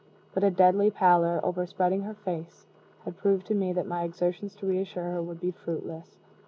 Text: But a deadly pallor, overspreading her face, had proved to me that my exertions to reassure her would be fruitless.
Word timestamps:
But 0.33 0.43
a 0.43 0.49
deadly 0.49 0.89
pallor, 0.89 1.39
overspreading 1.43 2.01
her 2.05 2.15
face, 2.15 2.65
had 3.05 3.17
proved 3.17 3.45
to 3.45 3.53
me 3.53 3.71
that 3.73 3.85
my 3.85 4.01
exertions 4.03 4.55
to 4.55 4.65
reassure 4.65 5.03
her 5.11 5.21
would 5.21 5.39
be 5.39 5.51
fruitless. 5.51 6.17